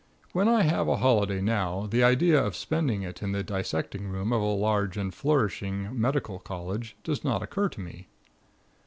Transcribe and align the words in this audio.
When 0.33 0.47
I 0.47 0.63
have 0.63 0.87
a 0.87 0.95
holiday 0.97 1.41
now, 1.41 1.85
the 1.85 2.03
idea 2.03 2.43
of 2.43 2.55
spending 2.55 3.03
it 3.03 3.21
in 3.21 3.33
the 3.33 3.43
dissecting 3.43 4.07
room 4.07 4.33
of 4.33 4.41
a 4.41 4.45
large 4.45 4.97
and 4.97 5.13
flourishing 5.13 5.89
medical 5.93 6.39
college 6.39 6.95
does 7.03 7.23
not 7.23 7.43
occur 7.43 7.69
to 7.69 7.79
me. 7.79 8.07